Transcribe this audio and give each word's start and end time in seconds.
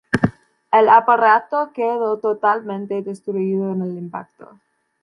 El 0.71 0.89
aparato 0.89 1.69
quedó 1.75 2.17
totalmente 2.17 3.03
destruido 3.03 3.71
en 3.71 3.83
el 3.83 3.99
impacto. 3.99 4.59